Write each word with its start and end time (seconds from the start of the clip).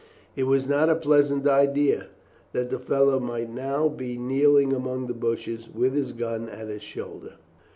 It 0.35 0.45
was 0.45 0.67
not 0.67 0.89
a 0.89 0.95
pleasant 0.95 1.45
idea, 1.47 2.07
that 2.53 2.71
the 2.71 2.79
fellow 2.79 3.19
might 3.19 3.51
now 3.51 3.87
be 3.87 4.17
kneeling 4.17 4.73
among 4.73 5.05
the 5.05 5.13
bushes 5.13 5.69
with 5.71 5.93
his 5.93 6.11
gun 6.11 6.49
at 6.49 6.67
his 6.69 6.81
shoulder. 6.81 7.33